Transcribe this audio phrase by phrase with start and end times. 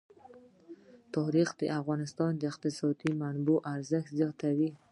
[1.15, 4.71] تاریخ د افغانستان د اقتصادي منابعو ارزښت زیاتوي.